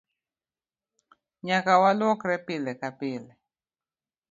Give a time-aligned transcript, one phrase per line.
[1.45, 3.31] Nyaka walwokre pile ka pile.